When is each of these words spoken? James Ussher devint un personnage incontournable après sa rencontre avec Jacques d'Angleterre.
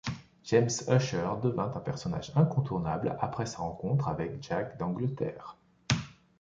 James 0.45 0.71
Ussher 0.87 1.27
devint 1.43 1.71
un 1.75 1.79
personnage 1.79 2.31
incontournable 2.35 3.15
après 3.21 3.45
sa 3.45 3.59
rencontre 3.59 4.07
avec 4.07 4.41
Jacques 4.41 4.75
d'Angleterre. 4.79 5.57